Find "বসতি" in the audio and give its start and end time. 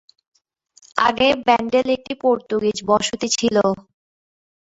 2.89-3.27